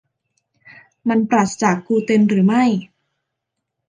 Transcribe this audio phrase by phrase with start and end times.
[1.09, 2.63] มันปราศจากกลูเตนหรือไม่?